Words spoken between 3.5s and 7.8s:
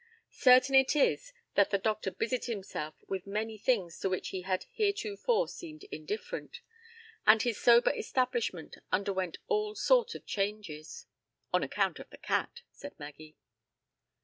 things to which he had heretofore seemed indifferent, and his